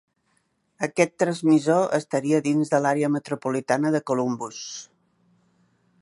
Aquest 0.87 1.13
transmissor 1.23 1.93
estaria 1.99 2.41
dins 2.47 2.73
de 2.73 2.81
l'àrea 2.87 3.13
metropolitana 3.19 3.95
de 3.97 4.03
Columbus. 4.13 4.67